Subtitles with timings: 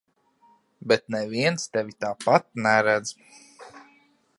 [0.91, 3.17] Bet neviens tevi tāpat neredz.